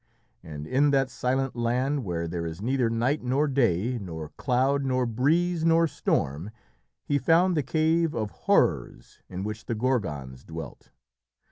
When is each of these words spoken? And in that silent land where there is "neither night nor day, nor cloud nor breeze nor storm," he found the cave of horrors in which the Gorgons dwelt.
And 0.41 0.65
in 0.65 0.89
that 0.89 1.11
silent 1.11 1.55
land 1.55 2.03
where 2.03 2.27
there 2.27 2.47
is 2.47 2.59
"neither 2.59 2.89
night 2.89 3.21
nor 3.21 3.47
day, 3.47 3.99
nor 3.99 4.29
cloud 4.29 4.83
nor 4.83 5.05
breeze 5.05 5.63
nor 5.63 5.85
storm," 5.85 6.49
he 7.05 7.19
found 7.19 7.55
the 7.55 7.61
cave 7.61 8.15
of 8.15 8.31
horrors 8.31 9.19
in 9.29 9.43
which 9.43 9.65
the 9.67 9.75
Gorgons 9.75 10.43
dwelt. 10.43 10.89